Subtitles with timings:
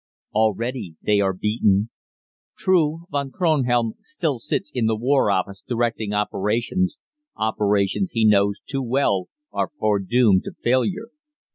[0.33, 1.91] Already they are beaten.
[2.57, 6.99] True, Von Kronhelm still sits in the War Office directing operations
[7.35, 11.09] operations he knows too well are foredoomed to failure.